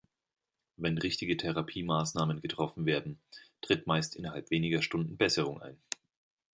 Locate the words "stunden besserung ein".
4.81-5.77